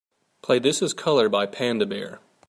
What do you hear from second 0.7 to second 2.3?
Is Colour by Panda Bear